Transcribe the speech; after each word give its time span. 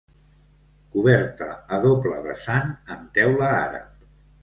Coberta 0.95 1.51
a 1.77 1.81
doble 1.85 2.19
vessant 2.25 2.75
en 2.97 3.09
teula 3.19 3.55
àrab. 3.63 4.07